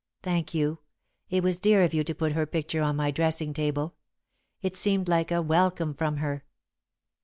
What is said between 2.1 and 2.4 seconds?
put